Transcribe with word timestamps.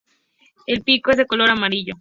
El 0.65 0.81
pico 0.81 1.11
es 1.11 1.17
de 1.17 1.27
color 1.27 1.51
amarillo. 1.51 1.89